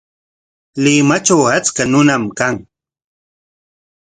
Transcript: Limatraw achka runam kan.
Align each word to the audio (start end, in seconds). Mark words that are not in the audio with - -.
Limatraw 0.83 1.43
achka 1.55 1.83
runam 1.91 2.23
kan. 2.37 2.55